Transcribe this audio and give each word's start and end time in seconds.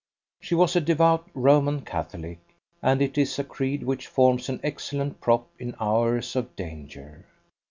She 0.39 0.55
was 0.55 0.75
a 0.75 0.81
devout 0.81 1.29
Roman 1.35 1.81
Catholic, 1.81 2.39
and 2.81 3.03
it 3.03 3.19
is 3.19 3.37
a 3.37 3.43
creed 3.43 3.83
which 3.83 4.07
forms 4.07 4.49
an 4.49 4.59
excellent 4.63 5.21
prop 5.21 5.47
in 5.59 5.75
hours 5.79 6.35
of 6.35 6.55
danger. 6.55 7.27